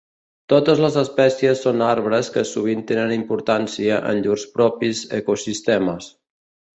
Totes 0.51 0.79
les 0.83 0.95
espècies 1.01 1.59
són 1.65 1.83
arbres 1.87 2.31
que 2.37 2.45
sovint 2.51 2.81
tenen 2.91 3.13
importància 3.17 3.99
en 4.13 4.23
llurs 4.23 4.47
propis 4.57 5.03
ecosistemes. 5.23 6.09